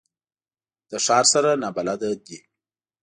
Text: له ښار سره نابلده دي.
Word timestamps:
له 0.91 0.97
ښار 1.05 1.25
سره 1.33 1.59
نابلده 1.63 2.09
دي. 2.25 2.39